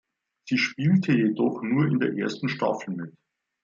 Sie 0.45 0.57
spielte 0.57 1.11
jedoch 1.13 1.61
nur 1.61 1.85
in 1.85 1.99
der 1.99 2.15
ersten 2.17 2.49
Staffel 2.49 2.95
mit. 2.95 3.13